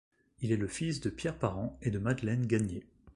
Il 0.39 0.51
est 0.51 0.57
le 0.57 0.65
fils 0.65 0.99
de 0.99 1.11
Pierre 1.11 1.37
Parent 1.37 1.77
et 1.83 1.91
de 1.91 1.99
Madeleine 1.99 2.47
Gagné. 2.47 2.87